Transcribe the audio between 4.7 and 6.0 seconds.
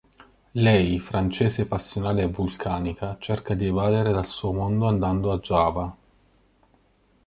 andando a Giava.